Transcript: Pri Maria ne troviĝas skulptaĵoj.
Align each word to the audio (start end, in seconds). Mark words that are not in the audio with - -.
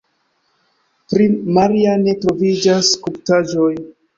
Pri 1.13 1.27
Maria 1.59 1.93
ne 2.07 2.17
troviĝas 2.25 2.93
skulptaĵoj. 2.99 3.73